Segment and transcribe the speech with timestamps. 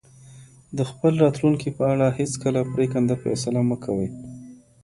[0.77, 4.07] د خپل راتلونکي په اړه هیڅکله پرېکنده فیصله مه کوئ.